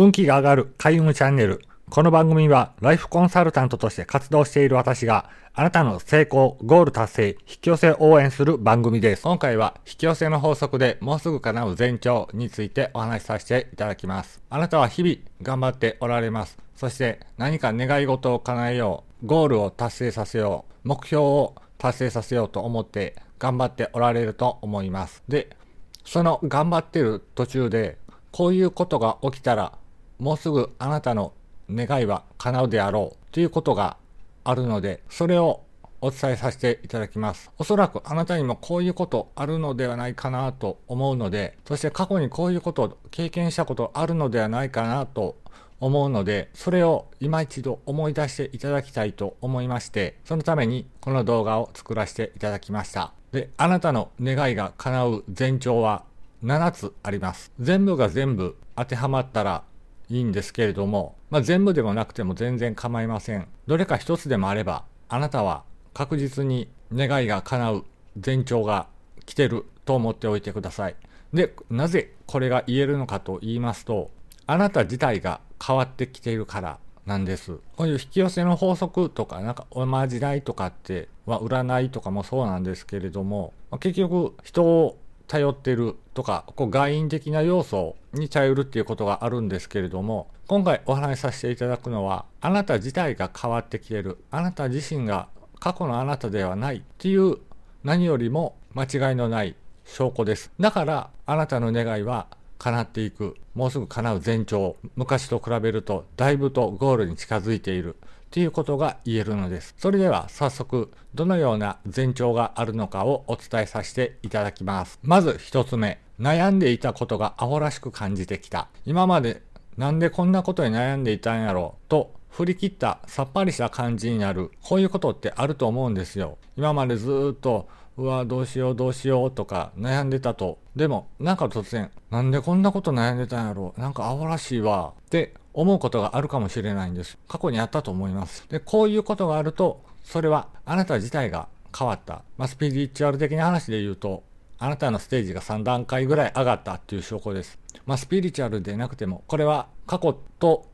[0.00, 1.60] 運気が上がる開運チャンネル。
[1.90, 9.24] この番組はライフコンサルタントとして活動している私があなたの成功、ゴール達成、引き寄せ応援する番組です。
[9.24, 14.40] 今回は引き寄せの法則でもうすぐ叶う前兆についてお話しさせていただきます。
[14.50, 16.58] あなたは日々頑張っておられます。
[16.76, 25.24] そして何か願い事を叶えよう、ゴールを達成させよう、目標を達成させようと思って頑張っておられると思います。
[25.26, 25.56] で、
[26.04, 27.98] その頑張ってる途中で
[28.30, 29.72] こういうことが起きたら
[30.18, 31.32] もうすぐあなたの
[31.70, 33.96] 願いは叶うであろうということが
[34.44, 35.62] あるので、それを
[36.00, 37.50] お伝えさせていただきます。
[37.58, 45.36] おそらくあなたにもこういうことあるのではないかなと思うので、そして過去にこういうことを経験したことあるのではないかなと
[45.80, 53.12] 思うので、それを今一度思い出していただきたいと思いまして、そのためにこの動画を作らせていただきました。
[53.32, 56.04] で、あなたの願いが叶う前兆は
[56.44, 57.52] 7つあります。
[57.60, 59.64] 全部が全部当てはまったら
[60.10, 63.48] いいんですけれども、まあ、全部でもなくても全然構いません。
[63.66, 67.84] どれか一つでもあれば、あなたは確実に願いが叶う
[68.24, 68.88] 前兆が
[69.26, 70.96] 来てると思っておいてください。
[71.32, 74.10] で、なぜこれが言えるのかと言いますと、
[74.46, 77.58] あなた自体が変わってきているからなんです。
[77.76, 84.96] こういう引き寄せの法則とか、なんかおまじないとかっては占いとかもそうなんですけれども、結局人を
[85.28, 94.18] 頼ってるとか、こう外因的な要素に頼るっていうことがあるんですけれども、今回お話しさせていただくのは、あなた自体が変わってきてる。
[94.30, 95.28] あなた自身が
[95.60, 97.36] 過去のあなたではないっていう
[97.84, 100.50] 何よりも間違いのない証拠です。
[100.58, 102.26] だから、あなたの願いは
[102.58, 103.36] 叶っていく。
[103.54, 104.76] もうすぐ叶う前兆。
[104.96, 107.96] 昔と比べるとだいぶとゴールに近づいている。
[108.30, 109.74] ということが言えるのです。
[109.78, 114.98] それでは早速どのような前兆があるのかをお伝えさせていただきます。
[115.02, 118.68] まず一つ目、悩んでいたことがアホらしく感じてきた。
[118.84, 119.42] 今まで
[119.76, 121.88] なんでこんなことに悩んでいたんやろう？
[121.88, 124.50] と振り切ったさっぱりした感じになる。
[124.62, 126.36] こういうことってあると思うんですよ。
[126.56, 130.58] 今までずっとうわ、どうしようどうしようとか悩んでたと。
[130.76, 134.92] でも、なんか突然、なんでこんなこと悩んでたんやろなんかアホらしいわ。
[135.06, 137.18] って思うことがあるかもしれないんです。
[137.28, 138.46] 過去にあったと思います。
[138.48, 142.22] で、こういうことがあると、それはあなた自体が変わった。
[142.36, 144.22] まあ、スピリチュアル的な話で言うと、
[144.58, 147.58] あなたのステージが3段階ぐらい上がったっていう証拠です。
[147.86, 150.66] まあ、スピリチュアルでなくても、これは過去と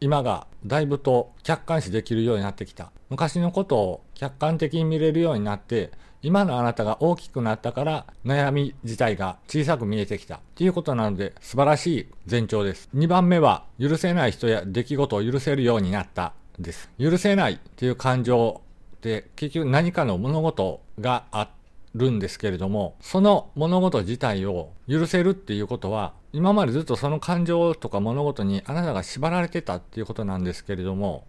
[0.00, 2.90] 今がだいぶと客観視できるようになってきた。
[3.10, 5.90] 昔のことを客観的に見れるようになって、
[6.22, 12.88] 今のあなたが大きくなったから悩み自体が小さく見えてきたっていうことなので素晴らしい前兆です。
[12.94, 16.90] 2番目は許せない人や出来事を許せるようになったです。
[16.98, 18.62] 許せないっていう感情
[18.96, 21.50] って結局何かの物事があ
[21.94, 31.26] るんですけれども、その物事自体を許せるっていうことは今までずっとその感情とか物事にあなたが縛られてたっていうことなんですけれども、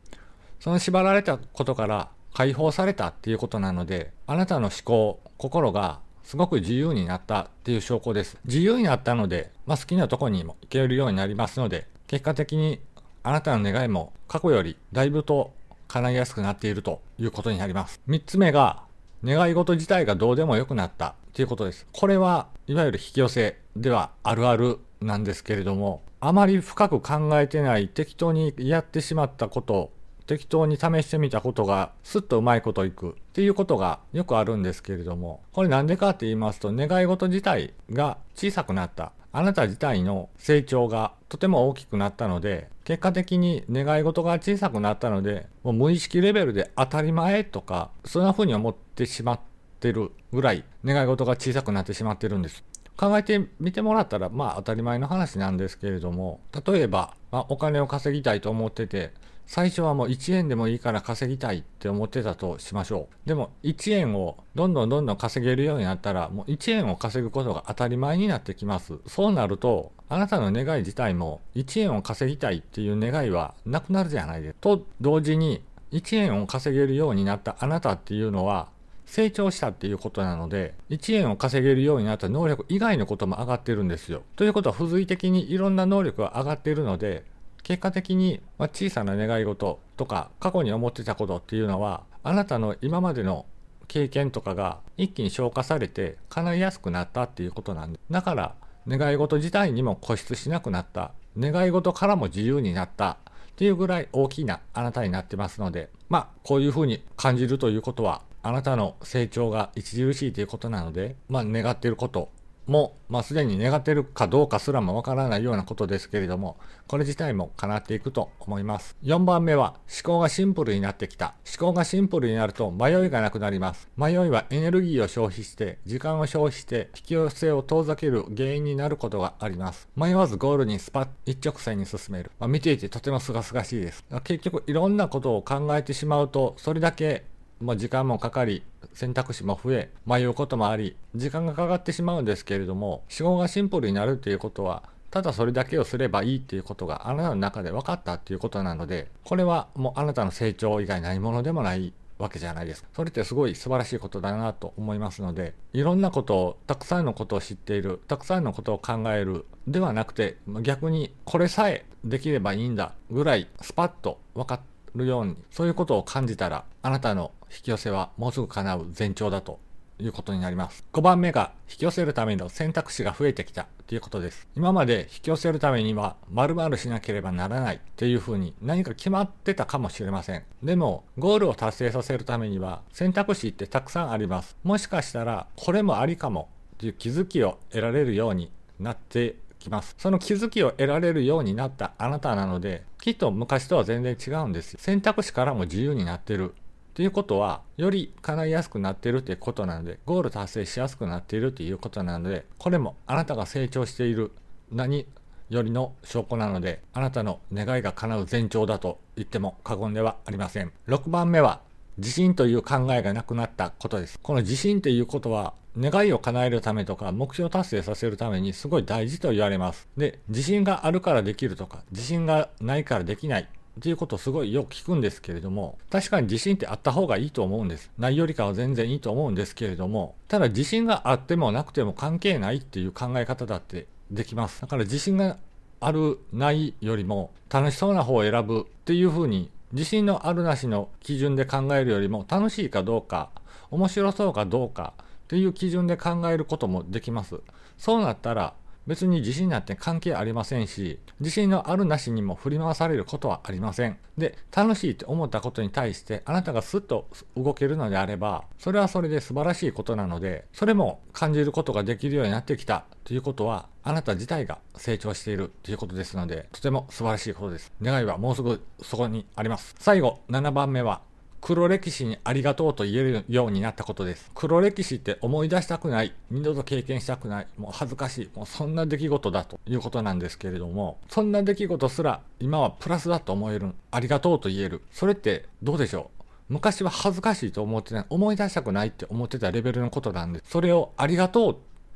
[0.59, 8.38] その縛られたことから解放されたっていうことなので、あなたの思考、心がすごく自由になったっていう証拠です。
[8.45, 12.79] 自由になったので、まあ、好きなとこにも行けるようになりますので、結果的に
[13.23, 15.51] あなたの願いも過去よりだいぶと
[15.89, 18.00] 叶いやすくなっているということになります。
[18.07, 18.83] 3つ目が、
[19.21, 21.88] 願い事自体がどうでもよくなったということです。
[21.91, 29.91] これはいわゆる引き寄せではあるあるなんですけれども、あまり深く考えてない適当にやってしまったこと
[30.29, 39.12] 適当に試してみたことがすっとうまいこといくっていうことがよくあるんですけれども、これなんでかって言いますと、願い事自体が小さくなった。
[39.31, 49.39] あなた自体の成長がとても大きくなったので、結果的に願い事が小さくなったので、もう無意識レベルで当たり前とか、そんな風に思ってしまっ
[49.79, 52.63] てるぐらい、願い事が小さくなってしまってるんです。
[52.97, 59.12] 考えてみてもらったら、まあ当たり前の話なんですけれども、例えば、まあ、お金を稼ぎたいと思ってて、
[59.50, 63.28] 最初はもう1円でもいいから稼ぎたいって思ってたとしましょう。
[63.28, 69.00] でも1円をどんどんどんどん稼げるようになったらもう1円を稼ぐことが当たり前になってきます。
[69.08, 74.60] そうなるとあなたの願い自体も1円を稼ぎたいっていう願いはなくなるじゃないですか。
[74.62, 75.63] と同時に
[75.94, 78.68] 1円を稼げるようになったあなたっていうのは
[79.07, 84.22] 成長したっていうことなので、1円を稼げるようになった能力以外のことも上がってるんですよ。
[84.36, 87.24] ということは、付随的にいろんな能力が上がっているので、
[87.63, 93.45] 結果的に、ま小さな願い事とか過去に思ってたことっていうのはあなたの今までの
[93.88, 98.56] 経験とかが一気に消化されて叶いやすくなったっていうことなんでだから
[98.88, 112.29] 願い事自体にも固執しなくなった願い事からも自由になったっていうぐらい大きなあなたになってますのでまあこういうふうに感じるということはあなたの成長が著しいということなのでまあ願っていること
[112.69, 116.57] も、まあ、すでに願ってるかどうかすらもわからないようなことですけれども、
[116.88, 118.95] これ自体も叶っていくと思います。
[119.04, 121.36] 4番目は、思考がシンプルになってきた。
[121.45, 123.89] 思考がシンプルになると迷いがなくなります。
[123.98, 129.88] 迷いはエネルギーを消費して、時間を消費して、引き寄せを遠ざける原因になることがあります。
[129.95, 132.31] 迷わずゴールにスパッ、一直線に進める。
[132.39, 134.06] まあ、見ていてとても清々しいです。
[134.24, 137.25] 結局、いろんなことを考えてしまうと、それだけ
[137.61, 138.63] まあ、時間もかかり、
[138.94, 152.85] 選択肢も増え、迷うこともあり、時間がかかってしまうんですけれども、思考がシンプルになるということは、ただそれだけをすればいいっていうことがあなたの中で分かったっていうことなので、これはもうあなたの成長以外ないものでもないわけじゃないです。
[152.94, 164.56] それってすごい素晴らしいことだなと思いますので、いろんなことを、たくさんのことを知っている、たくさんのことを考えるではなくて、逆にこれさえできればいいんだぐらいスパッと分か
[164.95, 169.59] るように、そういうことを感じたら、あなたの引き寄せはもうすぐ叶う前兆だと
[170.00, 170.86] いうことになります。
[170.94, 174.47] 5番目が引き寄せるための選択肢が増えてきたということです。
[174.56, 180.44] 今まで引き寄せるためには〇〇しなければならないっていうふうに何か決まってたかもしれません。
[180.63, 184.56] でもゴールを達成させるためには選択肢ってたくさんあります。
[184.63, 189.95] もしかしたらこれもありかもっていう気づきを得られるようになってきます。
[189.97, 194.79] その気づきを得られるようになったあなたなので、きっと昔とは全然違うんですよ。
[194.81, 196.53] 選択肢からも自由になってる。
[196.89, 204.31] っていうことは、より叶いやすくなってるっていうことなので、ゴール達成しやすくなっているっていうことなので、これもあなたが成長している
[204.71, 205.06] 何
[205.50, 210.73] よりの証拠なので、あなたの願いが叶う前兆だと言っても過言ではありません。
[210.88, 211.61] 6番目は、
[211.97, 214.19] 自信という考えがなくなったことです。
[214.21, 219.88] この自信っていうことは、願いを叶えるためとか、目標達成させるためにすごい大事と言われます。
[219.96, 227.92] で、自信があるからできるとか、自信がないからできないっていうことをすごいよく聞くんですけれども、確かに自信ってあった方がいいと思うんです。
[227.98, 234.62] ないよりかは全然いいと思うんですけれども、ただ自信があってもなくても関係ないっていう考え方だってできます。
[234.62, 235.38] だから自信が
[235.80, 243.30] ある、ないよりも楽しそうな方を選ぶっていうふうに、自信のあるなしの基準で考えるよりも楽しいかどうか、
[243.72, 244.94] 面白そうかどうか
[245.30, 247.40] っていう基準で考えることもできます。
[247.78, 248.56] そうなったら、
[248.88, 254.00] 別に自信なんて関係ありませんし、自信のあるなしにも振り回されることはありません。
[254.18, 267.72] で、楽しいって思ったことに対してあなたがスッと動けるのであれば、それはそれで素晴らしいことなので、それも感じることができるようになってきたということは、あなた自体が成長しているということですので、とても素晴らしいことです。
[267.84, 269.76] 願いはもうすぐそこにあります。
[269.78, 271.02] 最後、7番目は、
[271.41, 274.30] 黒歴史にありがとうと言えるようになったことです。
[274.36, 284.81] 黒歴史って思い出したくない、二度と経験したくない、もう恥ずかしい、もうそんな出来事だということなんですけれども、そんな出来事すら今はプラスだと思える、ありがとうと言える。
[284.91, 286.24] それってどうでしょう？
[286.50, 291.56] 昔は恥ずかしいと思ってない、思い出したくないって思ってたレベルのことなんで、それをありがとうっ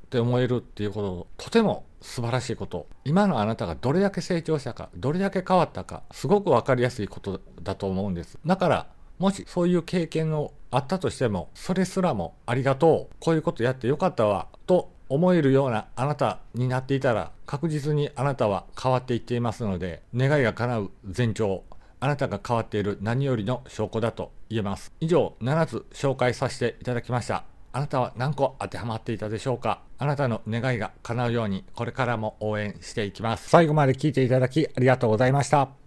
[0.09, 2.85] て思えるっていうこと、とても素晴らしいこと。
[3.03, 8.37] 今のあなたがどれだけ成長したか、どれだけ変わったか、すごくわかりやすいことだと思うんです。
[8.45, 8.87] だから、
[9.19, 21.63] もしそういう経験をあったとしても、それすらもありがとう、こういうことやってよかったわ、と思えるようなあなたになっていたら、確実にあなたは変わっていっていますので、願いが叶う前兆、
[21.99, 24.91] あなたが変わっている何よりの証拠だと言えます。
[24.99, 27.45] 以上、7つ紹介させていただきました。
[27.71, 29.81] あなたは何個当てはまっていたでしょうか？
[29.97, 33.49] あなたの願いが叶うようにこれからも応援していきます。
[33.49, 35.82] 最後まで聞いていただきありがとうございました。